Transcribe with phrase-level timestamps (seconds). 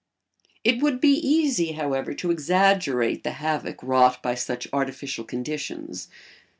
[0.63, 6.07] ]It would be easy, however, to exaggerate the havoc wrought by such artificial conditions.